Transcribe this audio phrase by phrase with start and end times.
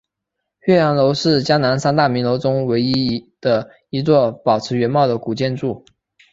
[0.61, 5.85] 岳阳楼是江南三大名楼中唯一的一座保持原貌的古建筑。